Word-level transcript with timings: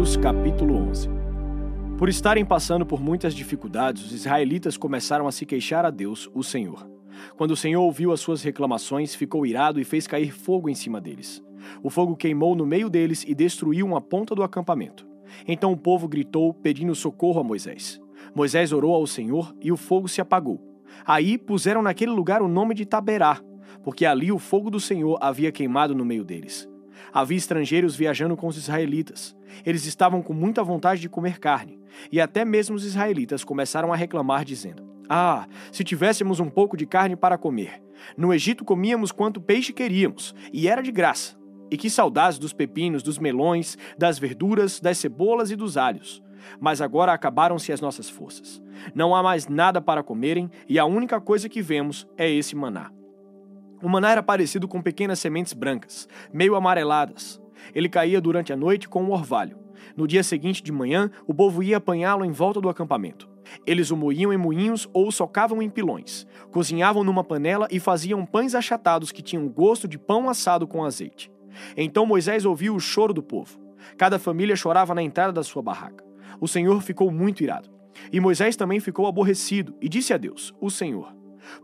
Números 0.00 0.16
capítulo 0.16 0.76
11 0.88 1.10
Por 1.98 2.08
estarem 2.08 2.42
passando 2.42 2.86
por 2.86 3.02
muitas 3.02 3.34
dificuldades, 3.34 4.06
os 4.06 4.12
israelitas 4.12 4.78
começaram 4.78 5.28
a 5.28 5.32
se 5.32 5.44
queixar 5.44 5.84
a 5.84 5.90
Deus, 5.90 6.26
o 6.32 6.42
Senhor. 6.42 6.88
Quando 7.36 7.50
o 7.50 7.56
Senhor 7.56 7.82
ouviu 7.82 8.10
as 8.10 8.18
suas 8.18 8.42
reclamações, 8.42 9.14
ficou 9.14 9.44
irado 9.44 9.78
e 9.78 9.84
fez 9.84 10.06
cair 10.06 10.32
fogo 10.32 10.70
em 10.70 10.74
cima 10.74 11.02
deles. 11.02 11.44
O 11.82 11.90
fogo 11.90 12.16
queimou 12.16 12.54
no 12.54 12.64
meio 12.64 12.88
deles 12.88 13.26
e 13.28 13.34
destruiu 13.34 13.84
uma 13.84 14.00
ponta 14.00 14.34
do 14.34 14.42
acampamento. 14.42 15.06
Então 15.46 15.70
o 15.70 15.76
povo 15.76 16.08
gritou, 16.08 16.54
pedindo 16.54 16.94
socorro 16.94 17.38
a 17.38 17.44
Moisés. 17.44 18.00
Moisés 18.34 18.72
orou 18.72 18.94
ao 18.94 19.06
Senhor 19.06 19.54
e 19.60 19.70
o 19.70 19.76
fogo 19.76 20.08
se 20.08 20.22
apagou. 20.22 20.62
Aí 21.04 21.36
puseram 21.36 21.82
naquele 21.82 22.12
lugar 22.12 22.40
o 22.40 22.48
nome 22.48 22.74
de 22.74 22.86
Taberá, 22.86 23.38
porque 23.82 24.06
ali 24.06 24.32
o 24.32 24.38
fogo 24.38 24.70
do 24.70 24.80
Senhor 24.80 25.18
havia 25.20 25.52
queimado 25.52 25.94
no 25.94 26.06
meio 26.06 26.24
deles. 26.24 26.66
Havia 27.12 27.38
estrangeiros 27.38 27.96
viajando 27.96 28.36
com 28.36 28.46
os 28.46 28.56
israelitas. 28.56 29.36
Eles 29.64 29.86
estavam 29.86 30.22
com 30.22 30.32
muita 30.32 30.62
vontade 30.62 31.00
de 31.00 31.08
comer 31.08 31.38
carne, 31.38 31.78
e 32.10 32.20
até 32.20 32.44
mesmo 32.44 32.76
os 32.76 32.84
israelitas 32.84 33.44
começaram 33.44 33.92
a 33.92 33.96
reclamar, 33.96 34.44
dizendo: 34.44 34.82
Ah, 35.08 35.46
se 35.72 35.84
tivéssemos 35.84 36.40
um 36.40 36.48
pouco 36.48 36.76
de 36.76 36.86
carne 36.86 37.16
para 37.16 37.38
comer! 37.38 37.82
No 38.16 38.32
Egito 38.32 38.64
comíamos 38.64 39.12
quanto 39.12 39.40
peixe 39.40 39.72
queríamos, 39.72 40.34
e 40.52 40.68
era 40.68 40.82
de 40.82 40.90
graça. 40.90 41.36
E 41.70 41.76
que 41.76 41.90
saudades 41.90 42.38
dos 42.38 42.52
pepinos, 42.52 43.02
dos 43.02 43.18
melões, 43.18 43.78
das 43.96 44.18
verduras, 44.18 44.80
das 44.80 44.98
cebolas 44.98 45.50
e 45.50 45.56
dos 45.56 45.76
alhos. 45.76 46.22
Mas 46.58 46.80
agora 46.80 47.12
acabaram-se 47.12 47.72
as 47.72 47.80
nossas 47.80 48.08
forças. 48.08 48.62
Não 48.94 49.14
há 49.14 49.22
mais 49.22 49.46
nada 49.46 49.80
para 49.80 50.02
comerem, 50.02 50.50
e 50.68 50.78
a 50.78 50.84
única 50.84 51.20
coisa 51.20 51.48
que 51.48 51.62
vemos 51.62 52.08
é 52.16 52.28
esse 52.28 52.56
maná. 52.56 52.90
O 53.82 53.88
maná 53.88 54.10
era 54.10 54.22
parecido 54.22 54.68
com 54.68 54.82
pequenas 54.82 55.18
sementes 55.18 55.52
brancas, 55.52 56.08
meio 56.32 56.54
amareladas. 56.54 57.40
Ele 57.74 57.88
caía 57.88 58.20
durante 58.20 58.52
a 58.52 58.56
noite 58.56 58.88
com 58.88 59.02
um 59.02 59.12
orvalho. 59.12 59.58
No 59.96 60.06
dia 60.06 60.22
seguinte 60.22 60.62
de 60.62 60.70
manhã, 60.70 61.10
o 61.26 61.34
povo 61.34 61.62
ia 61.62 61.78
apanhá-lo 61.78 62.24
em 62.24 62.30
volta 62.30 62.60
do 62.60 62.68
acampamento. 62.68 63.28
Eles 63.66 63.90
o 63.90 63.96
moíam 63.96 64.32
em 64.32 64.36
moinhos 64.36 64.88
ou 64.92 65.08
o 65.08 65.12
socavam 65.12 65.62
em 65.62 65.70
pilões, 65.70 66.26
cozinhavam 66.52 67.02
numa 67.02 67.24
panela 67.24 67.66
e 67.70 67.80
faziam 67.80 68.24
pães 68.24 68.54
achatados 68.54 69.10
que 69.10 69.22
tinham 69.22 69.48
gosto 69.48 69.88
de 69.88 69.98
pão 69.98 70.28
assado 70.28 70.66
com 70.66 70.84
azeite. 70.84 71.32
Então 71.76 72.06
Moisés 72.06 72.44
ouviu 72.44 72.74
o 72.74 72.80
choro 72.80 73.12
do 73.12 73.22
povo. 73.22 73.58
Cada 73.96 74.18
família 74.18 74.54
chorava 74.54 74.94
na 74.94 75.02
entrada 75.02 75.32
da 75.32 75.42
sua 75.42 75.62
barraca. 75.62 76.04
O 76.40 76.46
Senhor 76.46 76.80
ficou 76.82 77.10
muito 77.10 77.42
irado. 77.42 77.70
E 78.12 78.20
Moisés 78.20 78.56
também 78.56 78.78
ficou 78.78 79.06
aborrecido 79.06 79.74
e 79.80 79.88
disse 79.88 80.12
a 80.12 80.16
Deus: 80.16 80.54
O 80.60 80.70
Senhor, 80.70 81.12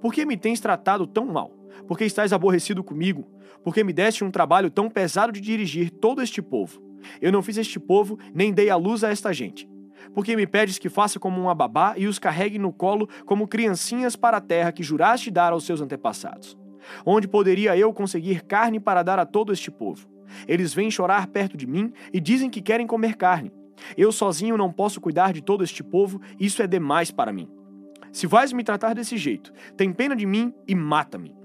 por 0.01 0.13
que 0.13 0.25
me 0.25 0.37
tens 0.37 0.61
tratado 0.61 1.07
tão 1.07 1.27
mal? 1.27 1.53
Porque 1.87 2.05
estás 2.05 2.33
aborrecido 2.33 2.83
comigo? 2.83 3.29
Porque 3.63 3.85
me 3.85 3.93
deste 3.93 4.25
um 4.25 4.31
trabalho 4.31 4.71
tão 4.71 4.89
pesado 4.89 5.33
de 5.33 5.41
dirigir 5.41 5.91
todo 5.91 6.23
este 6.23 6.41
povo? 6.41 6.83
Eu 7.21 7.33
não 7.33 7.43
fiz 7.43 7.57
este 7.57 7.79
povo, 7.79 8.19
nem 8.35 8.53
dei 8.53 8.71
a 8.71 8.77
luz 8.77 9.05
a 9.05 9.11
esta 9.11 9.33
gente. 9.33 9.69
Porque 10.15 10.37
me 10.37 10.47
pedes 10.47 10.79
que 10.79 10.89
faça 10.89 11.19
como 11.19 11.41
uma 11.41 11.55
babá 11.55 11.95
e 11.97 12.07
os 12.07 12.19
carregue 12.19 12.59
no 12.59 12.73
colo 12.73 13.09
como 13.25 13.49
criancinhas 13.49 14.17
para 14.17 14.39
a 14.39 14.41
terra 14.41 14.73
que 14.73 14.83
juraste 14.83 15.31
dar 15.31 15.53
aos 15.53 15.65
seus 15.65 15.81
antepassados? 15.81 16.57
Onde 17.05 17.27
poderia 17.27 17.77
eu 17.77 17.93
conseguir 17.93 18.45
carne 18.45 18.79
para 18.79 19.03
dar 19.03 19.19
a 19.19 19.27
todo 19.27 19.53
este 19.53 19.71
povo? 19.71 20.09
Eles 20.47 20.75
vêm 20.75 20.91
chorar 20.91 21.27
perto 21.29 21.57
de 21.57 21.67
mim 21.67 21.93
e 22.13 22.21
dizem 22.21 22.51
que 22.51 22.63
querem 22.63 22.87
comer 22.87 23.17
carne. 23.17 23.53
Eu 23.97 24.11
sozinho 24.11 24.57
não 24.57 24.73
posso 24.73 25.01
cuidar 25.01 25.33
de 25.33 25.43
todo 25.43 25.63
este 25.63 25.83
povo, 25.83 26.21
isso 26.39 26.63
é 26.63 26.67
demais 26.67 27.11
para 27.11 27.33
mim. 27.33 27.49
Se 28.17 28.27
vais 28.27 28.51
me 28.51 28.65
tratar 28.65 28.95
desse 28.95 29.19
jeito, 29.19 29.53
tem 29.77 29.93
pena 29.93 30.17
de 30.17 30.25
mim 30.25 30.51
e 30.67 30.75
mata-me. 30.75 31.37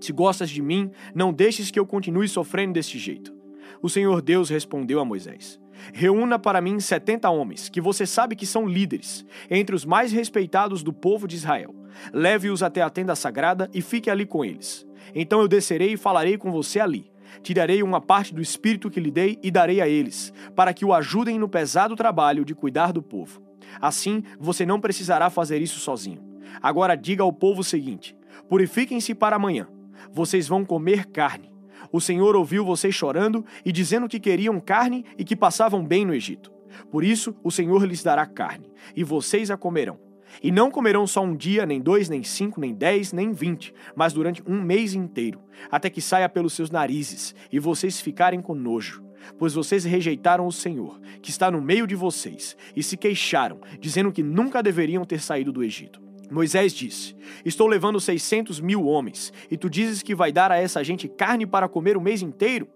Se 0.00 0.12
gostas 0.12 0.50
de 0.50 0.60
mim, 0.60 0.90
não 1.14 1.32
deixes 1.32 1.70
que 1.70 1.78
eu 1.78 1.86
continue 1.86 2.26
sofrendo 2.26 2.72
deste 2.72 2.98
jeito. 2.98 3.32
O 3.80 3.88
Senhor 3.88 4.20
Deus 4.20 4.50
respondeu 4.50 4.98
a 4.98 5.04
Moisés: 5.04 5.60
Reúna 5.94 6.36
para 6.36 6.60
mim 6.60 6.80
setenta 6.80 7.30
homens, 7.30 7.68
que 7.68 7.80
você 7.80 8.04
sabe 8.04 8.34
que 8.34 8.44
são 8.44 8.66
líderes, 8.66 9.24
entre 9.48 9.72
os 9.72 9.84
mais 9.84 10.10
respeitados 10.10 10.82
do 10.82 10.92
povo 10.92 11.28
de 11.28 11.36
Israel. 11.36 11.72
Leve-os 12.12 12.60
até 12.60 12.82
a 12.82 12.90
tenda 12.90 13.14
sagrada 13.14 13.70
e 13.72 13.80
fique 13.80 14.10
ali 14.10 14.26
com 14.26 14.44
eles. 14.44 14.84
Então 15.14 15.40
eu 15.40 15.46
descerei 15.46 15.92
e 15.92 15.96
falarei 15.96 16.36
com 16.36 16.50
você 16.50 16.80
ali. 16.80 17.08
Tirarei 17.40 17.84
uma 17.84 18.00
parte 18.00 18.34
do 18.34 18.42
espírito 18.42 18.90
que 18.90 18.98
lhe 18.98 19.12
dei 19.12 19.38
e 19.44 19.48
darei 19.48 19.80
a 19.80 19.88
eles, 19.88 20.32
para 20.56 20.74
que 20.74 20.84
o 20.84 20.92
ajudem 20.92 21.38
no 21.38 21.48
pesado 21.48 21.94
trabalho 21.94 22.44
de 22.44 22.52
cuidar 22.52 22.92
do 22.92 23.00
povo. 23.00 23.49
Assim, 23.80 24.22
você 24.38 24.64
não 24.64 24.80
precisará 24.80 25.30
fazer 25.30 25.60
isso 25.60 25.78
sozinho. 25.78 26.22
Agora 26.62 26.96
diga 26.96 27.22
ao 27.22 27.32
povo 27.32 27.60
o 27.60 27.64
seguinte: 27.64 28.16
Purifiquem-se 28.48 29.14
para 29.14 29.36
amanhã 29.36 29.68
vocês 30.12 30.48
vão 30.48 30.64
comer 30.64 31.06
carne. 31.06 31.50
O 31.92 32.00
Senhor 32.00 32.36
ouviu 32.36 32.64
vocês 32.64 32.94
chorando 32.94 33.44
e 33.64 33.72
dizendo 33.72 34.08
que 34.08 34.20
queriam 34.20 34.60
carne 34.60 35.04
e 35.18 35.24
que 35.24 35.36
passavam 35.36 35.84
bem 35.84 36.04
no 36.04 36.14
Egito. 36.14 36.52
Por 36.90 37.04
isso, 37.04 37.34
o 37.42 37.50
Senhor 37.50 37.84
lhes 37.84 38.02
dará 38.02 38.24
carne, 38.26 38.70
e 38.94 39.02
vocês 39.02 39.50
a 39.50 39.56
comerão. 39.56 39.98
E 40.40 40.52
não 40.52 40.70
comerão 40.70 41.04
só 41.06 41.22
um 41.22 41.34
dia, 41.34 41.66
nem 41.66 41.80
dois, 41.80 42.08
nem 42.08 42.22
cinco, 42.22 42.60
nem 42.60 42.72
dez, 42.72 43.12
nem 43.12 43.32
vinte, 43.32 43.74
mas 43.96 44.12
durante 44.12 44.42
um 44.46 44.62
mês 44.62 44.94
inteiro, 44.94 45.40
até 45.68 45.90
que 45.90 46.00
saia 46.00 46.28
pelos 46.28 46.52
seus 46.52 46.70
narizes, 46.70 47.34
e 47.50 47.58
vocês 47.58 48.00
ficarem 48.00 48.40
com 48.40 48.54
nojo. 48.54 49.02
Pois 49.38 49.54
vocês 49.54 49.84
rejeitaram 49.84 50.46
o 50.46 50.52
Senhor, 50.52 51.00
que 51.20 51.30
está 51.30 51.50
no 51.50 51.60
meio 51.60 51.86
de 51.86 51.94
vocês, 51.94 52.56
e 52.74 52.82
se 52.82 52.96
queixaram, 52.96 53.60
dizendo 53.78 54.12
que 54.12 54.22
nunca 54.22 54.62
deveriam 54.62 55.04
ter 55.04 55.20
saído 55.20 55.52
do 55.52 55.62
Egito. 55.62 56.00
Moisés 56.30 56.72
disse: 56.72 57.16
Estou 57.44 57.66
levando 57.66 58.00
600 58.00 58.60
mil 58.60 58.86
homens, 58.86 59.32
e 59.50 59.56
tu 59.56 59.68
dizes 59.68 60.02
que 60.02 60.14
vai 60.14 60.30
dar 60.30 60.52
a 60.52 60.56
essa 60.56 60.82
gente 60.84 61.08
carne 61.08 61.46
para 61.46 61.68
comer 61.68 61.96
o 61.96 62.00
mês 62.00 62.22
inteiro? 62.22 62.68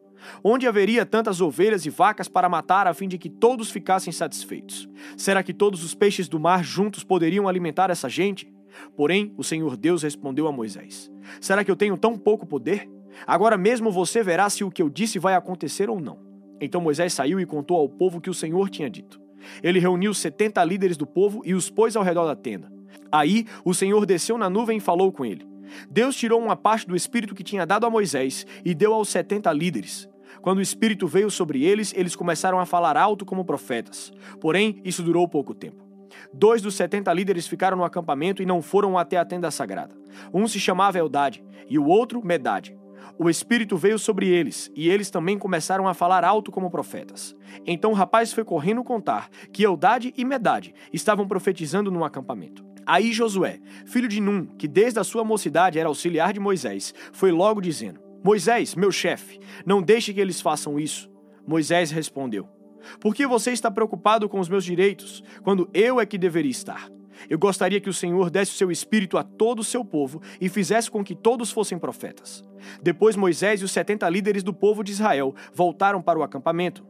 Onde 0.42 0.66
haveria 0.66 1.04
tantas 1.04 1.40
ovelhas 1.40 1.84
e 1.84 1.90
vacas 1.90 2.28
para 2.28 2.48
matar 2.48 2.86
a 2.86 2.94
fim 2.94 3.08
de 3.08 3.18
que 3.18 3.28
todos 3.28 3.70
ficassem 3.70 4.12
satisfeitos? 4.12 4.88
Será 5.16 5.42
que 5.42 5.52
todos 5.52 5.84
os 5.84 5.94
peixes 5.94 6.28
do 6.28 6.40
mar 6.40 6.64
juntos 6.64 7.04
poderiam 7.04 7.46
alimentar 7.46 7.90
essa 7.90 8.08
gente? 8.08 8.50
Porém, 8.96 9.32
o 9.36 9.44
Senhor 9.44 9.76
Deus 9.76 10.02
respondeu 10.02 10.48
a 10.48 10.52
Moisés: 10.52 11.10
Será 11.40 11.62
que 11.62 11.70
eu 11.70 11.76
tenho 11.76 11.96
tão 11.96 12.18
pouco 12.18 12.46
poder? 12.46 12.88
Agora 13.26 13.56
mesmo 13.56 13.92
você 13.92 14.22
verá 14.22 14.50
se 14.50 14.64
o 14.64 14.70
que 14.70 14.82
eu 14.82 14.90
disse 14.90 15.18
vai 15.18 15.34
acontecer 15.34 15.88
ou 15.88 16.00
não. 16.00 16.23
Então 16.64 16.80
Moisés 16.80 17.12
saiu 17.12 17.38
e 17.38 17.46
contou 17.46 17.76
ao 17.76 17.88
povo 17.88 18.18
o 18.18 18.20
que 18.20 18.30
o 18.30 18.34
Senhor 18.34 18.68
tinha 18.70 18.90
dito. 18.90 19.20
Ele 19.62 19.78
reuniu 19.78 20.14
setenta 20.14 20.64
líderes 20.64 20.96
do 20.96 21.06
povo 21.06 21.42
e 21.44 21.54
os 21.54 21.68
pôs 21.70 21.96
ao 21.96 22.02
redor 22.02 22.26
da 22.26 22.34
tenda. 22.34 22.72
Aí 23.12 23.46
o 23.64 23.74
Senhor 23.74 24.04
desceu 24.06 24.38
na 24.38 24.48
nuvem 24.48 24.78
e 24.78 24.80
falou 24.80 25.12
com 25.12 25.24
ele. 25.24 25.46
Deus 25.90 26.16
tirou 26.16 26.40
uma 26.40 26.56
parte 26.56 26.86
do 26.86 26.96
espírito 26.96 27.34
que 27.34 27.44
tinha 27.44 27.66
dado 27.66 27.86
a 27.86 27.90
Moisés 27.90 28.46
e 28.64 28.74
deu 28.74 28.92
aos 28.92 29.08
setenta 29.08 29.52
líderes. 29.52 30.08
Quando 30.40 30.58
o 30.58 30.62
espírito 30.62 31.06
veio 31.06 31.30
sobre 31.30 31.64
eles, 31.64 31.92
eles 31.96 32.14
começaram 32.14 32.58
a 32.58 32.66
falar 32.66 32.96
alto 32.96 33.24
como 33.24 33.44
profetas. 33.44 34.12
Porém, 34.40 34.80
isso 34.84 35.02
durou 35.02 35.26
pouco 35.28 35.54
tempo. 35.54 35.84
Dois 36.32 36.60
dos 36.60 36.74
setenta 36.74 37.12
líderes 37.12 37.46
ficaram 37.46 37.76
no 37.76 37.84
acampamento 37.84 38.42
e 38.42 38.46
não 38.46 38.60
foram 38.60 38.98
até 38.98 39.16
a 39.16 39.24
tenda 39.24 39.50
sagrada. 39.50 39.96
Um 40.32 40.46
se 40.46 40.60
chamava 40.60 40.98
Eldade 40.98 41.44
e 41.68 41.78
o 41.78 41.86
outro 41.86 42.24
Medade. 42.24 42.76
O 43.16 43.30
Espírito 43.30 43.76
veio 43.76 43.98
sobre 43.98 44.28
eles, 44.28 44.70
e 44.74 44.90
eles 44.90 45.08
também 45.08 45.38
começaram 45.38 45.86
a 45.86 45.94
falar 45.94 46.24
alto 46.24 46.50
como 46.50 46.70
profetas. 46.70 47.34
Então 47.64 47.92
o 47.92 47.94
rapaz 47.94 48.32
foi 48.32 48.44
correndo 48.44 48.82
contar 48.82 49.28
que 49.52 49.62
Eldade 49.62 50.12
e 50.16 50.24
Medade 50.24 50.74
estavam 50.92 51.26
profetizando 51.28 51.92
no 51.92 52.04
acampamento. 52.04 52.64
Aí 52.84 53.12
Josué, 53.12 53.60
filho 53.86 54.08
de 54.08 54.20
Num, 54.20 54.44
que 54.44 54.66
desde 54.66 54.98
a 54.98 55.04
sua 55.04 55.24
mocidade 55.24 55.78
era 55.78 55.88
auxiliar 55.88 56.32
de 56.32 56.40
Moisés, 56.40 56.92
foi 57.12 57.30
logo 57.30 57.60
dizendo: 57.60 58.00
Moisés, 58.22 58.74
meu 58.74 58.90
chefe, 58.90 59.38
não 59.64 59.80
deixe 59.80 60.12
que 60.12 60.20
eles 60.20 60.40
façam 60.40 60.78
isso. 60.78 61.08
Moisés 61.46 61.92
respondeu: 61.92 62.48
Por 63.00 63.14
que 63.14 63.26
você 63.26 63.52
está 63.52 63.70
preocupado 63.70 64.28
com 64.28 64.40
os 64.40 64.48
meus 64.48 64.64
direitos, 64.64 65.22
quando 65.42 65.70
eu 65.72 66.00
é 66.00 66.06
que 66.06 66.18
deveria 66.18 66.50
estar? 66.50 66.90
Eu 67.28 67.38
gostaria 67.38 67.80
que 67.80 67.88
o 67.88 67.94
Senhor 67.94 68.30
desse 68.30 68.52
o 68.52 68.56
seu 68.56 68.70
espírito 68.70 69.16
a 69.16 69.22
todo 69.22 69.60
o 69.60 69.64
seu 69.64 69.84
povo 69.84 70.20
e 70.40 70.48
fizesse 70.48 70.90
com 70.90 71.04
que 71.04 71.14
todos 71.14 71.50
fossem 71.50 71.78
profetas. 71.78 72.44
Depois 72.82 73.16
Moisés 73.16 73.60
e 73.60 73.64
os 73.64 73.72
setenta 73.72 74.08
líderes 74.08 74.42
do 74.42 74.52
povo 74.52 74.82
de 74.82 74.92
Israel 74.92 75.34
voltaram 75.52 76.00
para 76.00 76.18
o 76.18 76.22
acampamento. 76.22 76.86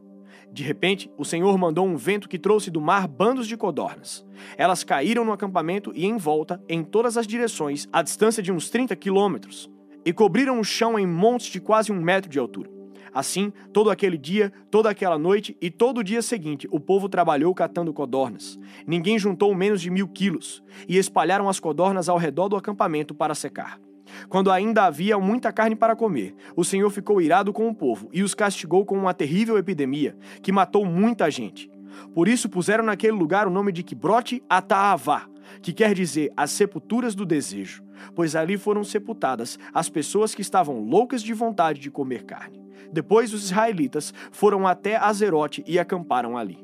De 0.51 0.63
repente, 0.63 1.11
o 1.17 1.25
Senhor 1.25 1.57
mandou 1.57 1.85
um 1.85 1.97
vento 1.97 2.29
que 2.29 2.39
trouxe 2.39 2.71
do 2.71 2.79
mar 2.79 3.07
bandos 3.07 3.47
de 3.47 3.57
codornas. 3.57 4.25
Elas 4.57 4.83
caíram 4.83 5.25
no 5.25 5.33
acampamento 5.33 5.91
e 5.93 6.05
em 6.05 6.17
volta, 6.17 6.61
em 6.69 6.83
todas 6.83 7.17
as 7.17 7.27
direções, 7.27 7.87
à 7.91 8.01
distância 8.01 8.41
de 8.41 8.51
uns 8.51 8.69
30 8.69 8.95
quilômetros, 8.95 9.69
e 10.05 10.13
cobriram 10.13 10.59
o 10.59 10.63
chão 10.63 10.97
em 10.97 11.07
montes 11.07 11.47
de 11.47 11.59
quase 11.59 11.91
um 11.91 12.01
metro 12.01 12.29
de 12.29 12.39
altura. 12.39 12.74
Assim, 13.15 13.53
todo 13.71 13.89
aquele 13.89 14.17
dia, 14.17 14.51
toda 14.69 14.89
aquela 14.89 15.17
noite 15.17 15.55
e 15.61 15.71
todo 15.71 15.99
o 15.99 16.03
dia 16.03 16.21
seguinte, 16.21 16.67
o 16.69 16.81
povo 16.81 17.07
trabalhou 17.07 17.55
catando 17.55 17.93
codornas. 17.93 18.59
Ninguém 18.85 19.17
juntou 19.17 19.55
menos 19.55 19.81
de 19.81 19.89
mil 19.89 20.05
quilos, 20.05 20.61
e 20.85 20.97
espalharam 20.97 21.47
as 21.47 21.57
codornas 21.57 22.09
ao 22.09 22.17
redor 22.17 22.49
do 22.49 22.57
acampamento 22.57 23.15
para 23.15 23.33
secar. 23.33 23.79
Quando 24.27 24.51
ainda 24.51 24.83
havia 24.83 25.17
muita 25.17 25.53
carne 25.53 25.77
para 25.77 25.95
comer, 25.95 26.35
o 26.57 26.65
Senhor 26.65 26.89
ficou 26.89 27.21
irado 27.21 27.53
com 27.53 27.69
o 27.69 27.73
povo 27.73 28.09
e 28.11 28.21
os 28.21 28.35
castigou 28.35 28.83
com 28.83 28.97
uma 28.97 29.13
terrível 29.13 29.57
epidemia, 29.57 30.17
que 30.41 30.51
matou 30.51 30.85
muita 30.85 31.31
gente. 31.31 31.71
Por 32.13 32.27
isso 32.27 32.49
puseram 32.49 32.83
naquele 32.83 33.13
lugar 33.13 33.47
o 33.47 33.51
nome 33.51 33.71
de 33.71 33.81
Quibrote 33.81 34.43
Ataavá, 34.49 35.25
que 35.61 35.71
quer 35.71 35.93
dizer 35.93 36.33
as 36.35 36.51
sepulturas 36.51 37.15
do 37.15 37.25
desejo, 37.25 37.81
pois 38.13 38.35
ali 38.35 38.57
foram 38.57 38.83
sepultadas 38.83 39.57
as 39.73 39.87
pessoas 39.87 40.35
que 40.35 40.41
estavam 40.41 40.81
loucas 40.81 41.23
de 41.23 41.33
vontade 41.33 41.79
de 41.79 41.89
comer 41.89 42.25
carne. 42.25 42.64
Depois 42.91 43.33
os 43.33 43.45
israelitas 43.45 44.13
foram 44.31 44.67
até 44.67 44.95
Azerote 44.95 45.63
e 45.67 45.79
acamparam 45.79 46.37
ali. 46.37 46.57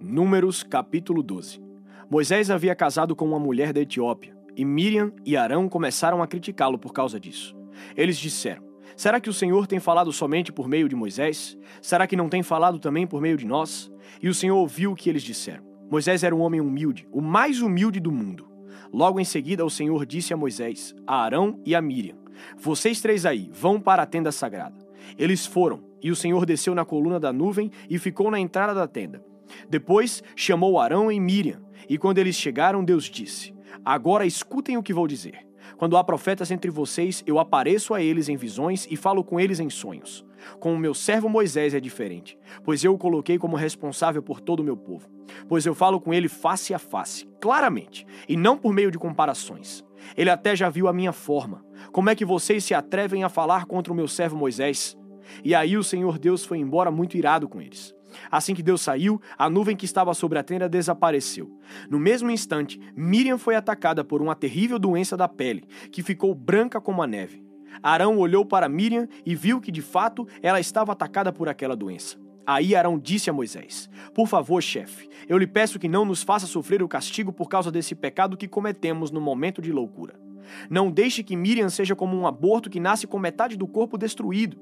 Números 0.00 0.62
capítulo 0.62 1.22
12 1.22 1.60
Moisés 2.10 2.50
havia 2.50 2.74
casado 2.74 3.14
com 3.14 3.26
uma 3.26 3.38
mulher 3.38 3.72
da 3.72 3.80
Etiópia, 3.80 4.34
e 4.56 4.64
Miriam 4.64 5.12
e 5.26 5.36
Arão 5.36 5.68
começaram 5.68 6.22
a 6.22 6.26
criticá-lo 6.26 6.78
por 6.78 6.92
causa 6.92 7.20
disso. 7.20 7.54
Eles 7.94 8.16
disseram: 8.16 8.62
Será 8.96 9.20
que 9.20 9.28
o 9.28 9.32
Senhor 9.32 9.66
tem 9.66 9.78
falado 9.78 10.12
somente 10.12 10.50
por 10.50 10.66
meio 10.66 10.88
de 10.88 10.96
Moisés? 10.96 11.56
Será 11.82 12.06
que 12.06 12.16
não 12.16 12.28
tem 12.28 12.42
falado 12.42 12.78
também 12.78 13.06
por 13.06 13.20
meio 13.20 13.36
de 13.36 13.46
nós? 13.46 13.90
E 14.22 14.28
o 14.28 14.34
Senhor 14.34 14.56
ouviu 14.56 14.92
o 14.92 14.96
que 14.96 15.10
eles 15.10 15.22
disseram. 15.22 15.62
Moisés 15.90 16.22
era 16.22 16.34
um 16.34 16.40
homem 16.40 16.60
humilde, 16.60 17.06
o 17.12 17.20
mais 17.20 17.60
humilde 17.60 18.00
do 18.00 18.10
mundo. 18.10 18.48
Logo 18.92 19.20
em 19.20 19.24
seguida, 19.24 19.64
o 19.64 19.70
Senhor 19.70 20.04
disse 20.06 20.32
a 20.32 20.36
Moisés, 20.36 20.94
a 21.06 21.22
Arão 21.22 21.60
e 21.64 21.74
a 21.74 21.82
Miriam: 21.82 22.16
Vocês 22.56 23.00
três 23.00 23.26
aí, 23.26 23.50
vão 23.52 23.78
para 23.78 24.02
a 24.02 24.06
tenda 24.06 24.32
sagrada. 24.32 24.87
Eles 25.16 25.46
foram, 25.46 25.82
e 26.02 26.10
o 26.10 26.16
Senhor 26.16 26.44
desceu 26.44 26.74
na 26.74 26.84
coluna 26.84 27.20
da 27.20 27.32
nuvem 27.32 27.70
e 27.88 27.98
ficou 27.98 28.30
na 28.30 28.38
entrada 28.38 28.74
da 28.74 28.86
tenda. 28.86 29.24
Depois 29.68 30.22
chamou 30.36 30.78
Arão 30.78 31.10
e 31.10 31.18
Miriam, 31.18 31.60
e 31.88 31.96
quando 31.96 32.18
eles 32.18 32.36
chegaram, 32.36 32.84
Deus 32.84 33.04
disse: 33.04 33.54
Agora 33.84 34.26
escutem 34.26 34.76
o 34.76 34.82
que 34.82 34.92
vou 34.92 35.06
dizer. 35.06 35.46
Quando 35.76 35.96
há 35.96 36.02
profetas 36.02 36.50
entre 36.50 36.70
vocês, 36.70 37.22
eu 37.26 37.38
apareço 37.38 37.94
a 37.94 38.02
eles 38.02 38.28
em 38.28 38.36
visões 38.36 38.86
e 38.90 38.96
falo 38.96 39.22
com 39.22 39.38
eles 39.38 39.60
em 39.60 39.70
sonhos. 39.70 40.26
Com 40.58 40.74
o 40.74 40.78
meu 40.78 40.94
servo 40.94 41.28
Moisés 41.28 41.74
é 41.74 41.80
diferente, 41.80 42.36
pois 42.64 42.82
eu 42.82 42.94
o 42.94 42.98
coloquei 42.98 43.38
como 43.38 43.56
responsável 43.56 44.22
por 44.22 44.40
todo 44.40 44.60
o 44.60 44.64
meu 44.64 44.76
povo. 44.76 45.08
Pois 45.48 45.66
eu 45.66 45.74
falo 45.74 46.00
com 46.00 46.12
ele 46.12 46.28
face 46.28 46.74
a 46.74 46.78
face, 46.78 47.28
claramente, 47.40 48.06
e 48.28 48.36
não 48.36 48.56
por 48.56 48.72
meio 48.72 48.90
de 48.90 48.98
comparações. 48.98 49.84
Ele 50.16 50.30
até 50.30 50.56
já 50.56 50.68
viu 50.68 50.88
a 50.88 50.92
minha 50.92 51.12
forma. 51.12 51.64
Como 51.92 52.10
é 52.10 52.14
que 52.14 52.24
vocês 52.24 52.64
se 52.64 52.74
atrevem 52.74 53.22
a 53.22 53.28
falar 53.28 53.66
contra 53.66 53.92
o 53.92 53.96
meu 53.96 54.08
servo 54.08 54.36
Moisés? 54.36 54.97
E 55.44 55.54
aí 55.54 55.76
o 55.76 55.84
Senhor 55.84 56.18
Deus 56.18 56.44
foi 56.44 56.58
embora 56.58 56.90
muito 56.90 57.16
irado 57.16 57.48
com 57.48 57.60
eles. 57.60 57.94
Assim 58.30 58.54
que 58.54 58.62
Deus 58.62 58.80
saiu, 58.80 59.20
a 59.36 59.48
nuvem 59.50 59.76
que 59.76 59.84
estava 59.84 60.14
sobre 60.14 60.38
a 60.38 60.42
tenda 60.42 60.68
desapareceu. 60.68 61.50
No 61.90 61.98
mesmo 61.98 62.30
instante, 62.30 62.80
Miriam 62.96 63.38
foi 63.38 63.54
atacada 63.54 64.02
por 64.02 64.22
uma 64.22 64.34
terrível 64.34 64.78
doença 64.78 65.16
da 65.16 65.28
pele, 65.28 65.64
que 65.92 66.02
ficou 66.02 66.34
branca 66.34 66.80
como 66.80 67.02
a 67.02 67.06
neve. 67.06 67.44
Arão 67.82 68.18
olhou 68.18 68.44
para 68.44 68.68
Miriam 68.68 69.06
e 69.24 69.34
viu 69.34 69.60
que 69.60 69.70
de 69.70 69.82
fato 69.82 70.26
ela 70.42 70.58
estava 70.58 70.92
atacada 70.92 71.32
por 71.32 71.48
aquela 71.48 71.76
doença. 71.76 72.16
Aí 72.46 72.74
Arão 72.74 72.98
disse 72.98 73.28
a 73.28 73.32
Moisés: 73.32 73.90
Por 74.14 74.26
favor, 74.26 74.62
chefe, 74.62 75.08
eu 75.28 75.36
lhe 75.36 75.46
peço 75.46 75.78
que 75.78 75.88
não 75.88 76.04
nos 76.04 76.22
faça 76.22 76.46
sofrer 76.46 76.82
o 76.82 76.88
castigo 76.88 77.32
por 77.32 77.48
causa 77.48 77.70
desse 77.70 77.94
pecado 77.94 78.36
que 78.38 78.48
cometemos 78.48 79.10
no 79.10 79.20
momento 79.20 79.60
de 79.60 79.70
loucura. 79.70 80.18
Não 80.70 80.90
deixe 80.90 81.22
que 81.22 81.36
Miriam 81.36 81.68
seja 81.68 81.94
como 81.94 82.16
um 82.16 82.26
aborto 82.26 82.70
que 82.70 82.80
nasce 82.80 83.06
com 83.06 83.18
metade 83.18 83.56
do 83.56 83.66
corpo 83.66 83.98
destruído. 83.98 84.58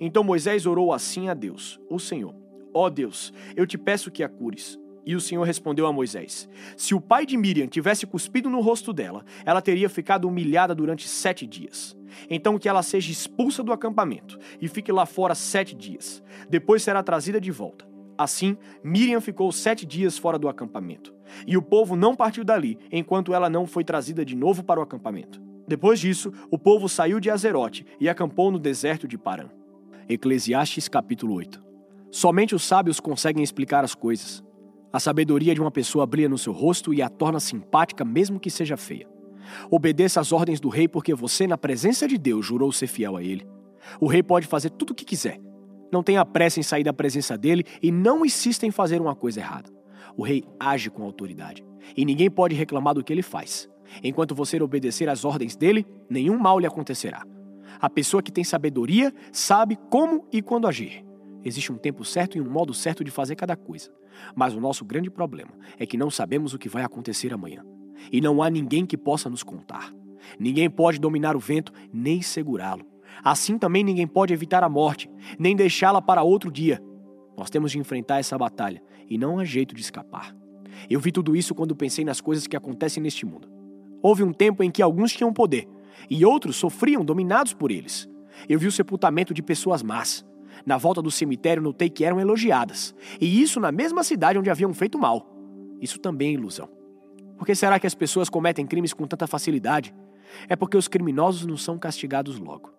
Então 0.00 0.24
Moisés 0.24 0.66
orou 0.66 0.92
assim 0.92 1.28
a 1.28 1.34
Deus, 1.34 1.80
o 1.88 1.98
Senhor: 1.98 2.34
Ó 2.74 2.86
oh 2.86 2.90
Deus, 2.90 3.32
eu 3.56 3.66
te 3.66 3.76
peço 3.76 4.10
que 4.10 4.22
a 4.22 4.28
cures. 4.28 4.78
E 5.04 5.16
o 5.16 5.20
Senhor 5.20 5.42
respondeu 5.42 5.86
a 5.86 5.92
Moisés: 5.92 6.48
Se 6.76 6.94
o 6.94 7.00
pai 7.00 7.26
de 7.26 7.36
Miriam 7.36 7.66
tivesse 7.66 8.06
cuspido 8.06 8.48
no 8.48 8.60
rosto 8.60 8.92
dela, 8.92 9.24
ela 9.44 9.60
teria 9.60 9.88
ficado 9.88 10.28
humilhada 10.28 10.74
durante 10.74 11.08
sete 11.08 11.46
dias. 11.46 11.96
Então 12.30 12.58
que 12.58 12.68
ela 12.68 12.82
seja 12.82 13.10
expulsa 13.10 13.62
do 13.62 13.72
acampamento 13.72 14.38
e 14.60 14.68
fique 14.68 14.92
lá 14.92 15.06
fora 15.06 15.34
sete 15.34 15.74
dias. 15.74 16.22
Depois 16.48 16.82
será 16.82 17.02
trazida 17.02 17.40
de 17.40 17.50
volta. 17.50 17.90
Assim, 18.16 18.56
Miriam 18.84 19.20
ficou 19.20 19.50
sete 19.50 19.84
dias 19.84 20.16
fora 20.18 20.38
do 20.38 20.48
acampamento. 20.48 21.12
E 21.46 21.56
o 21.56 21.62
povo 21.62 21.96
não 21.96 22.14
partiu 22.14 22.44
dali 22.44 22.78
enquanto 22.90 23.34
ela 23.34 23.48
não 23.48 23.66
foi 23.66 23.82
trazida 23.82 24.24
de 24.24 24.36
novo 24.36 24.62
para 24.62 24.78
o 24.78 24.82
acampamento. 24.82 25.42
Depois 25.66 25.98
disso, 25.98 26.32
o 26.50 26.58
povo 26.58 26.88
saiu 26.88 27.18
de 27.18 27.30
Azerote 27.30 27.86
e 27.98 28.08
acampou 28.08 28.50
no 28.50 28.58
deserto 28.58 29.08
de 29.08 29.16
Parã. 29.16 29.48
Eclesiastes 30.08 30.88
capítulo 30.88 31.34
8 31.34 31.62
Somente 32.10 32.54
os 32.54 32.64
sábios 32.64 32.98
conseguem 32.98 33.42
explicar 33.42 33.84
as 33.84 33.94
coisas. 33.94 34.42
A 34.92 35.00
sabedoria 35.00 35.54
de 35.54 35.60
uma 35.60 35.70
pessoa 35.70 36.04
brilha 36.04 36.28
no 36.28 36.36
seu 36.36 36.52
rosto 36.52 36.92
e 36.92 37.00
a 37.00 37.08
torna 37.08 37.40
simpática, 37.40 38.04
mesmo 38.04 38.38
que 38.38 38.50
seja 38.50 38.76
feia. 38.76 39.08
Obedeça 39.70 40.20
às 40.20 40.30
ordens 40.30 40.60
do 40.60 40.68
rei, 40.68 40.86
porque 40.86 41.14
você, 41.14 41.46
na 41.46 41.56
presença 41.56 42.06
de 42.06 42.18
Deus, 42.18 42.44
jurou 42.44 42.70
ser 42.70 42.88
fiel 42.88 43.16
a 43.16 43.22
ele. 43.22 43.46
O 43.98 44.06
rei 44.06 44.22
pode 44.22 44.46
fazer 44.46 44.70
tudo 44.70 44.90
o 44.90 44.94
que 44.94 45.04
quiser. 45.04 45.40
Não 45.90 46.02
tenha 46.02 46.24
pressa 46.24 46.60
em 46.60 46.62
sair 46.62 46.84
da 46.84 46.92
presença 46.92 47.38
dele 47.38 47.64
e 47.80 47.90
não 47.90 48.26
insista 48.26 48.66
em 48.66 48.70
fazer 48.70 49.00
uma 49.00 49.14
coisa 49.14 49.40
errada. 49.40 49.70
O 50.16 50.22
rei 50.22 50.44
age 50.60 50.90
com 50.90 51.04
autoridade 51.04 51.64
e 51.96 52.04
ninguém 52.04 52.30
pode 52.30 52.54
reclamar 52.54 52.94
do 52.94 53.02
que 53.02 53.12
ele 53.12 53.22
faz. 53.22 53.68
Enquanto 54.02 54.34
você 54.34 54.60
obedecer 54.62 55.08
às 55.08 55.24
ordens 55.24 55.56
dele, 55.56 55.86
nenhum 56.10 56.38
mal 56.38 56.58
lhe 56.58 56.66
acontecerá. 56.66 57.24
A 57.80 57.90
pessoa 57.90 58.22
que 58.22 58.32
tem 58.32 58.44
sabedoria 58.44 59.12
sabe 59.32 59.76
como 59.90 60.26
e 60.32 60.40
quando 60.40 60.66
agir. 60.66 61.04
Existe 61.44 61.72
um 61.72 61.76
tempo 61.76 62.04
certo 62.04 62.38
e 62.38 62.40
um 62.40 62.48
modo 62.48 62.72
certo 62.72 63.02
de 63.02 63.10
fazer 63.10 63.34
cada 63.34 63.56
coisa. 63.56 63.90
Mas 64.34 64.54
o 64.54 64.60
nosso 64.60 64.84
grande 64.84 65.10
problema 65.10 65.50
é 65.78 65.86
que 65.86 65.96
não 65.96 66.10
sabemos 66.10 66.54
o 66.54 66.58
que 66.58 66.68
vai 66.68 66.84
acontecer 66.84 67.32
amanhã. 67.32 67.64
E 68.10 68.20
não 68.20 68.42
há 68.42 68.50
ninguém 68.50 68.86
que 68.86 68.96
possa 68.96 69.28
nos 69.28 69.42
contar. 69.42 69.92
Ninguém 70.38 70.70
pode 70.70 70.98
dominar 70.98 71.36
o 71.36 71.40
vento 71.40 71.72
nem 71.92 72.22
segurá-lo. 72.22 72.86
Assim 73.24 73.58
também 73.58 73.84
ninguém 73.84 74.06
pode 74.06 74.32
evitar 74.32 74.62
a 74.64 74.68
morte, 74.68 75.10
nem 75.38 75.54
deixá-la 75.54 76.00
para 76.00 76.22
outro 76.22 76.50
dia. 76.50 76.82
Nós 77.36 77.50
temos 77.50 77.72
de 77.72 77.78
enfrentar 77.78 78.18
essa 78.18 78.38
batalha 78.38 78.82
e 79.08 79.18
não 79.18 79.38
há 79.38 79.44
jeito 79.44 79.74
de 79.74 79.80
escapar. 79.80 80.34
Eu 80.88 81.00
vi 81.00 81.12
tudo 81.12 81.36
isso 81.36 81.54
quando 81.54 81.76
pensei 81.76 82.04
nas 82.04 82.20
coisas 82.20 82.46
que 82.46 82.56
acontecem 82.56 83.02
neste 83.02 83.26
mundo. 83.26 83.48
Houve 84.02 84.22
um 84.22 84.32
tempo 84.32 84.62
em 84.62 84.70
que 84.70 84.82
alguns 84.82 85.12
tinham 85.12 85.32
poder 85.32 85.68
e 86.08 86.24
outros 86.24 86.56
sofriam 86.56 87.04
dominados 87.04 87.52
por 87.52 87.70
eles. 87.70 88.08
Eu 88.48 88.58
vi 88.58 88.66
o 88.66 88.72
sepultamento 88.72 89.32
de 89.32 89.42
pessoas 89.42 89.82
más. 89.82 90.24
Na 90.64 90.76
volta 90.76 91.02
do 91.02 91.10
cemitério 91.10 91.62
notei 91.62 91.88
que 91.88 92.04
eram 92.04 92.20
elogiadas, 92.20 92.94
e 93.20 93.42
isso 93.42 93.58
na 93.58 93.72
mesma 93.72 94.04
cidade 94.04 94.38
onde 94.38 94.50
haviam 94.50 94.72
feito 94.72 94.98
mal. 94.98 95.26
Isso 95.80 95.98
também 95.98 96.28
é 96.28 96.32
ilusão. 96.32 96.68
Por 97.36 97.46
que 97.46 97.54
será 97.54 97.80
que 97.80 97.86
as 97.86 97.94
pessoas 97.94 98.28
cometem 98.28 98.66
crimes 98.66 98.92
com 98.92 99.06
tanta 99.06 99.26
facilidade? 99.26 99.94
É 100.48 100.54
porque 100.54 100.76
os 100.76 100.88
criminosos 100.88 101.44
não 101.44 101.56
são 101.56 101.78
castigados 101.78 102.38
logo. 102.38 102.72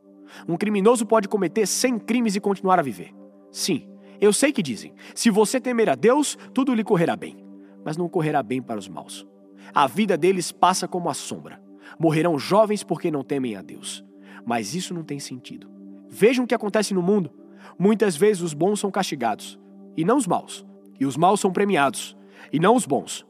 Um 0.47 0.55
criminoso 0.55 1.05
pode 1.05 1.27
cometer 1.27 1.65
100 1.65 1.99
crimes 1.99 2.35
e 2.35 2.39
continuar 2.39 2.79
a 2.79 2.83
viver. 2.83 3.13
Sim, 3.51 3.87
eu 4.19 4.31
sei 4.31 4.51
que 4.51 4.63
dizem: 4.63 4.93
se 5.13 5.29
você 5.29 5.59
temer 5.59 5.89
a 5.89 5.95
Deus, 5.95 6.37
tudo 6.53 6.73
lhe 6.73 6.83
correrá 6.83 7.15
bem. 7.15 7.37
Mas 7.83 7.97
não 7.97 8.07
correrá 8.07 8.41
bem 8.41 8.61
para 8.61 8.79
os 8.79 8.87
maus. 8.87 9.27
A 9.73 9.87
vida 9.87 10.17
deles 10.17 10.51
passa 10.51 10.87
como 10.87 11.09
a 11.09 11.13
sombra. 11.13 11.61
Morrerão 11.99 12.37
jovens 12.37 12.83
porque 12.83 13.11
não 13.11 13.23
temem 13.23 13.55
a 13.55 13.61
Deus. 13.61 14.03
Mas 14.45 14.75
isso 14.75 14.93
não 14.93 15.03
tem 15.03 15.19
sentido. 15.19 15.69
Vejam 16.09 16.45
o 16.45 16.47
que 16.47 16.55
acontece 16.55 16.93
no 16.93 17.01
mundo. 17.01 17.31
Muitas 17.77 18.15
vezes 18.15 18.41
os 18.41 18.53
bons 18.53 18.79
são 18.79 18.91
castigados, 18.91 19.59
e 19.95 20.03
não 20.03 20.17
os 20.17 20.27
maus. 20.27 20.65
E 20.99 21.05
os 21.05 21.17
maus 21.17 21.39
são 21.39 21.51
premiados, 21.51 22.15
e 22.51 22.59
não 22.59 22.75
os 22.75 22.85
bons. 22.85 23.25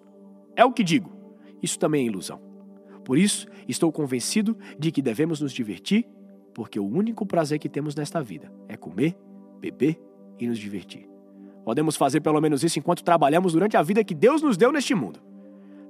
É 0.55 0.65
o 0.65 0.73
que 0.73 0.83
digo. 0.83 1.11
Isso 1.61 1.79
também 1.79 2.03
é 2.03 2.07
ilusão. 2.07 2.41
Por 3.05 3.17
isso, 3.17 3.47
estou 3.67 3.91
convencido 3.91 4.57
de 4.77 4.91
que 4.91 5.01
devemos 5.01 5.39
nos 5.39 5.53
divertir, 5.53 6.05
porque 6.53 6.79
o 6.79 6.85
único 6.85 7.25
prazer 7.25 7.59
que 7.59 7.69
temos 7.69 7.95
nesta 7.95 8.21
vida 8.21 8.51
é 8.67 8.75
comer, 8.75 9.17
beber 9.59 9.99
e 10.39 10.47
nos 10.47 10.59
divertir. 10.59 11.07
Podemos 11.63 11.95
fazer 11.95 12.19
pelo 12.19 12.41
menos 12.41 12.63
isso 12.63 12.79
enquanto 12.79 13.03
trabalhamos 13.03 13.53
durante 13.53 13.77
a 13.77 13.81
vida 13.81 14.03
que 14.03 14.13
Deus 14.13 14.41
nos 14.41 14.57
deu 14.57 14.71
neste 14.71 14.93
mundo. 14.93 15.19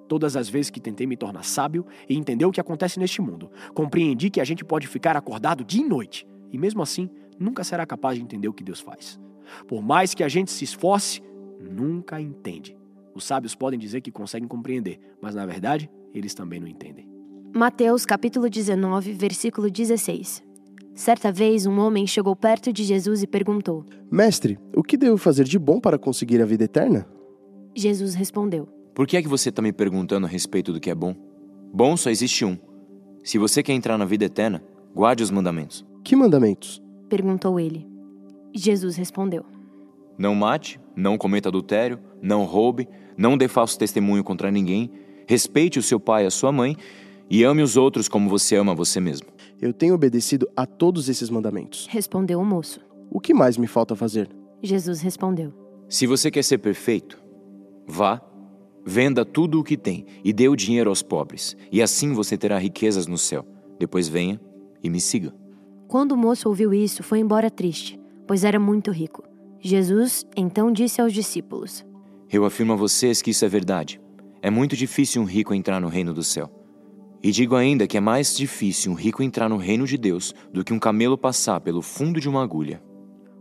Todas 0.07 0.35
as 0.35 0.49
vezes 0.49 0.69
que 0.69 0.81
tentei 0.81 1.07
me 1.07 1.17
tornar 1.17 1.43
sábio 1.43 1.85
e 2.09 2.15
entender 2.15 2.45
o 2.45 2.51
que 2.51 2.61
acontece 2.61 2.99
neste 2.99 3.21
mundo, 3.21 3.49
compreendi 3.73 4.29
que 4.29 4.41
a 4.41 4.43
gente 4.43 4.63
pode 4.63 4.87
ficar 4.87 5.15
acordado 5.15 5.63
dia 5.63 5.81
e 5.81 5.87
noite, 5.87 6.27
e 6.51 6.57
mesmo 6.57 6.81
assim 6.81 7.09
nunca 7.39 7.63
será 7.63 7.85
capaz 7.85 8.17
de 8.17 8.23
entender 8.23 8.47
o 8.47 8.53
que 8.53 8.63
Deus 8.63 8.79
faz. 8.79 9.19
Por 9.67 9.81
mais 9.81 10.13
que 10.13 10.23
a 10.23 10.29
gente 10.29 10.51
se 10.51 10.63
esforce, 10.63 11.21
nunca 11.59 12.19
entende. 12.19 12.77
Os 13.15 13.23
sábios 13.23 13.55
podem 13.55 13.79
dizer 13.79 14.01
que 14.01 14.11
conseguem 14.11 14.47
compreender, 14.47 14.99
mas 15.21 15.35
na 15.35 15.45
verdade, 15.45 15.89
eles 16.13 16.33
também 16.33 16.59
não 16.59 16.67
entendem. 16.67 17.07
Mateus 17.55 18.05
capítulo 18.05 18.49
19, 18.49 19.13
versículo 19.13 19.69
16. 19.69 20.43
Certa 20.95 21.31
vez, 21.31 21.65
um 21.65 21.79
homem 21.79 22.05
chegou 22.05 22.35
perto 22.35 22.71
de 22.71 22.83
Jesus 22.83 23.23
e 23.23 23.27
perguntou: 23.27 23.85
Mestre, 24.11 24.59
o 24.75 24.83
que 24.83 24.97
devo 24.97 25.17
fazer 25.17 25.43
de 25.43 25.57
bom 25.57 25.79
para 25.79 25.97
conseguir 25.97 26.41
a 26.41 26.45
vida 26.45 26.63
eterna? 26.63 27.07
Jesus 27.75 28.13
respondeu: 28.13 28.67
Por 28.93 29.07
que 29.07 29.17
é 29.17 29.21
que 29.21 29.27
você 29.27 29.49
está 29.49 29.61
me 29.61 29.73
perguntando 29.73 30.27
a 30.27 30.29
respeito 30.29 30.71
do 30.71 30.79
que 30.79 30.89
é 30.89 30.95
bom? 30.95 31.15
Bom 31.73 31.97
só 31.97 32.09
existe 32.11 32.45
um. 32.45 32.57
Se 33.23 33.39
você 33.39 33.63
quer 33.63 33.73
entrar 33.73 33.97
na 33.97 34.05
vida 34.05 34.25
eterna, 34.25 34.63
guarde 34.93 35.23
os 35.23 35.31
mandamentos. 35.31 35.83
Que 36.03 36.15
mandamentos? 36.15 36.81
perguntou 37.09 37.59
ele. 37.59 37.87
Jesus 38.53 38.95
respondeu: 38.95 39.43
Não 40.17 40.35
mate, 40.35 40.79
não 40.95 41.17
cometa 41.17 41.49
adultério, 41.49 41.99
não 42.21 42.43
roube, 42.43 42.87
não 43.17 43.35
dê 43.37 43.47
falso 43.47 43.79
testemunho 43.79 44.23
contra 44.23 44.51
ninguém, 44.51 44.91
respeite 45.27 45.79
o 45.79 45.83
seu 45.83 45.99
pai 45.99 46.23
e 46.23 46.27
a 46.27 46.31
sua 46.31 46.51
mãe 46.51 46.77
e 47.29 47.43
ame 47.43 47.63
os 47.63 47.75
outros 47.77 48.07
como 48.07 48.29
você 48.29 48.55
ama 48.55 48.75
você 48.75 48.99
mesmo. 48.99 49.27
Eu 49.59 49.73
tenho 49.73 49.95
obedecido 49.95 50.47
a 50.55 50.65
todos 50.65 51.09
esses 51.09 51.29
mandamentos. 51.29 51.87
Respondeu 51.89 52.39
o 52.39 52.45
moço. 52.45 52.79
O 53.09 53.19
que 53.19 53.33
mais 53.33 53.57
me 53.57 53.65
falta 53.65 53.95
fazer? 53.95 54.29
Jesus 54.61 55.01
respondeu: 55.01 55.51
Se 55.89 56.05
você 56.05 56.29
quer 56.29 56.43
ser 56.43 56.59
perfeito, 56.59 57.19
vá, 57.87 58.21
venda 58.85 59.25
tudo 59.25 59.59
o 59.59 59.63
que 59.63 59.77
tem 59.77 60.05
e 60.23 60.33
dê 60.33 60.47
o 60.47 60.55
dinheiro 60.55 60.89
aos 60.89 61.01
pobres, 61.01 61.55
e 61.71 61.81
assim 61.81 62.13
você 62.13 62.37
terá 62.37 62.57
riquezas 62.57 63.07
no 63.07 63.17
céu. 63.17 63.45
Depois 63.79 64.07
venha 64.07 64.39
e 64.83 64.89
me 64.89 64.99
siga. 64.99 65.33
Quando 65.87 66.13
o 66.13 66.17
moço 66.17 66.49
ouviu 66.49 66.73
isso, 66.73 67.03
foi 67.03 67.19
embora 67.19 67.51
triste, 67.51 67.99
pois 68.27 68.43
era 68.43 68.59
muito 68.59 68.91
rico. 68.91 69.23
Jesus 69.59 70.25
então 70.35 70.71
disse 70.71 70.99
aos 70.99 71.13
discípulos: 71.13 71.85
Eu 72.31 72.45
afirmo 72.45 72.73
a 72.73 72.75
vocês 72.75 73.21
que 73.21 73.31
isso 73.31 73.45
é 73.45 73.49
verdade. 73.49 74.01
É 74.41 74.49
muito 74.49 74.75
difícil 74.75 75.21
um 75.21 75.25
rico 75.25 75.53
entrar 75.53 75.79
no 75.79 75.87
reino 75.87 76.13
do 76.13 76.23
céu. 76.23 76.51
E 77.23 77.31
digo 77.31 77.55
ainda 77.55 77.87
que 77.87 77.95
é 77.95 78.01
mais 78.01 78.35
difícil 78.35 78.91
um 78.91 78.95
rico 78.95 79.23
entrar 79.23 79.47
no 79.47 79.55
reino 79.55 79.87
de 79.87 79.97
Deus 79.97 80.33
do 80.51 80.61
que 80.63 80.73
um 80.73 80.79
camelo 80.79 81.17
passar 81.17 81.61
pelo 81.61 81.81
fundo 81.81 82.19
de 82.19 82.27
uma 82.27 82.43
agulha. 82.43 82.83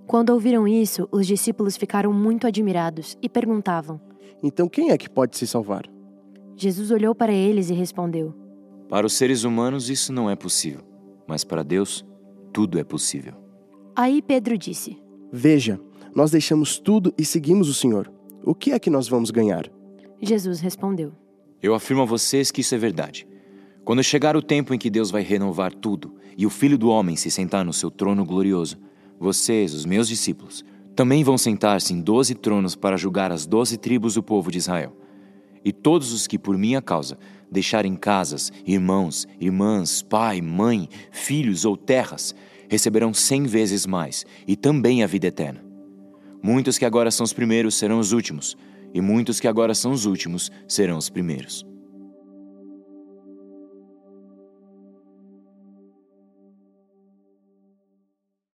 Quando 0.06 0.30
ouviram 0.30 0.68
isso, 0.68 1.08
os 1.10 1.26
discípulos 1.26 1.76
ficaram 1.76 2.12
muito 2.12 2.46
admirados 2.46 3.16
e 3.20 3.28
perguntavam: 3.28 4.00
Então 4.42 4.68
quem 4.68 4.90
é 4.90 4.98
que 4.98 5.08
pode 5.08 5.36
se 5.36 5.46
salvar? 5.46 5.84
Jesus 6.56 6.90
olhou 6.90 7.14
para 7.14 7.32
eles 7.32 7.70
e 7.70 7.74
respondeu: 7.74 8.34
Para 8.88 9.06
os 9.06 9.14
seres 9.14 9.44
humanos 9.44 9.90
isso 9.90 10.12
não 10.12 10.30
é 10.30 10.36
possível, 10.36 10.82
mas 11.26 11.44
para 11.44 11.62
Deus 11.62 12.04
tudo 12.52 12.78
é 12.78 12.84
possível. 12.84 13.34
Aí 13.96 14.22
Pedro 14.22 14.56
disse: 14.56 14.96
Veja, 15.32 15.80
nós 16.14 16.30
deixamos 16.30 16.78
tudo 16.78 17.12
e 17.18 17.24
seguimos 17.24 17.68
o 17.68 17.74
Senhor. 17.74 18.12
O 18.44 18.54
que 18.54 18.72
é 18.72 18.78
que 18.78 18.90
nós 18.90 19.08
vamos 19.08 19.30
ganhar? 19.30 19.70
Jesus 20.20 20.60
respondeu: 20.60 21.12
Eu 21.62 21.74
afirmo 21.74 22.02
a 22.02 22.06
vocês 22.06 22.50
que 22.50 22.60
isso 22.60 22.74
é 22.74 22.78
verdade. 22.78 23.26
Quando 23.84 24.02
chegar 24.02 24.36
o 24.36 24.42
tempo 24.42 24.72
em 24.72 24.78
que 24.78 24.90
Deus 24.90 25.10
vai 25.10 25.22
renovar 25.22 25.74
tudo 25.74 26.14
e 26.36 26.46
o 26.46 26.50
Filho 26.50 26.78
do 26.78 26.88
Homem 26.88 27.16
se 27.16 27.30
sentar 27.30 27.64
no 27.64 27.72
seu 27.72 27.90
trono 27.90 28.24
glorioso, 28.24 28.78
vocês, 29.18 29.74
os 29.74 29.84
meus 29.84 30.06
discípulos, 30.06 30.64
também 30.94 31.24
vão 31.24 31.38
sentar-se 31.38 31.92
em 31.92 32.00
doze 32.00 32.34
tronos 32.34 32.74
para 32.74 32.96
julgar 32.96 33.32
as 33.32 33.46
doze 33.46 33.76
tribos 33.76 34.14
do 34.14 34.22
povo 34.22 34.50
de 34.50 34.58
Israel. 34.58 34.96
E 35.64 35.72
todos 35.72 36.12
os 36.12 36.26
que 36.26 36.38
por 36.38 36.58
minha 36.58 36.82
causa 36.82 37.18
deixarem 37.50 37.94
casas, 37.94 38.52
irmãos, 38.66 39.26
irmãs, 39.40 40.02
pai, 40.02 40.40
mãe, 40.40 40.88
filhos 41.10 41.64
ou 41.64 41.76
terras, 41.76 42.34
receberão 42.68 43.12
cem 43.12 43.44
vezes 43.44 43.86
mais 43.86 44.24
e 44.46 44.56
também 44.56 45.02
a 45.02 45.06
vida 45.06 45.26
eterna. 45.26 45.64
Muitos 46.42 46.78
que 46.78 46.84
agora 46.84 47.10
são 47.10 47.24
os 47.24 47.32
primeiros 47.32 47.76
serão 47.76 48.00
os 48.00 48.12
últimos, 48.12 48.56
e 48.92 49.00
muitos 49.00 49.38
que 49.38 49.46
agora 49.46 49.74
são 49.74 49.92
os 49.92 50.06
últimos 50.06 50.50
serão 50.66 50.98
os 50.98 51.08
primeiros. 51.08 51.71